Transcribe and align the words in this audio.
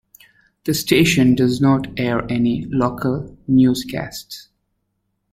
The 0.65 0.73
station 0.73 1.35
does 1.35 1.61
not 1.61 1.85
air 1.95 2.25
any 2.27 2.65
local 2.65 3.37
newscasts. 3.47 4.47